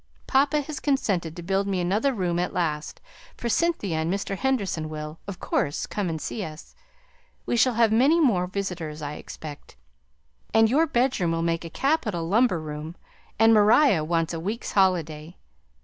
[0.25, 2.99] Papa has consented to build me another room at last,
[3.37, 4.35] for Cynthia and Mr.
[4.35, 6.73] Henderson will, of course, come and see us;
[7.45, 9.75] we shall have many more visitors, I expect,
[10.55, 12.95] and your bedroom will make a capital lumber room;
[13.37, 15.37] and Maria wants a week's holiday.